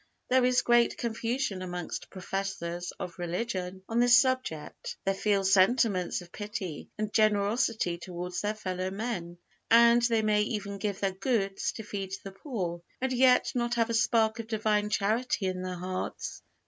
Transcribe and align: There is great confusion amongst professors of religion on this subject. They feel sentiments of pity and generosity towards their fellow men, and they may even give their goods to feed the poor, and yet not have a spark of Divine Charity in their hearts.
There 0.29 0.43
is 0.43 0.63
great 0.63 0.97
confusion 0.97 1.61
amongst 1.61 2.09
professors 2.09 2.91
of 2.99 3.19
religion 3.19 3.83
on 3.87 3.99
this 3.99 4.17
subject. 4.19 4.97
They 5.05 5.13
feel 5.13 5.43
sentiments 5.43 6.21
of 6.23 6.31
pity 6.31 6.89
and 6.97 7.13
generosity 7.13 7.99
towards 7.99 8.41
their 8.41 8.55
fellow 8.55 8.89
men, 8.89 9.37
and 9.69 10.01
they 10.01 10.23
may 10.23 10.41
even 10.41 10.79
give 10.79 11.01
their 11.01 11.11
goods 11.11 11.71
to 11.73 11.83
feed 11.83 12.13
the 12.23 12.31
poor, 12.31 12.81
and 12.99 13.13
yet 13.13 13.51
not 13.53 13.75
have 13.75 13.91
a 13.91 13.93
spark 13.93 14.39
of 14.39 14.47
Divine 14.47 14.89
Charity 14.89 15.45
in 15.45 15.61
their 15.61 15.77
hearts. 15.77 16.41